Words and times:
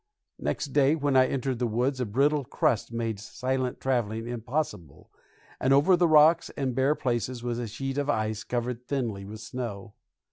Next 0.39 0.73
day 0.73 0.95
when 0.95 1.15
I 1.15 1.27
entered 1.27 1.59
the 1.59 1.67
woods 1.67 1.99
a 1.99 2.07
brittle 2.07 2.43
crust 2.43 2.91
made 2.91 3.19
silent 3.19 3.79
traveling 3.79 4.27
impossible, 4.27 5.11
and 5.59 5.73
over 5.73 5.95
the 5.95 6.07
rocks 6.07 6.49
and 6.57 6.73
bare 6.73 6.95
places 6.95 7.43
was 7.43 7.59
a 7.59 7.67
sheet 7.67 7.99
of 7.99 8.09
ice 8.09 8.43
covered 8.43 8.87
thinly 8.87 9.25
with 9.25 9.41
snow. 9.41 9.93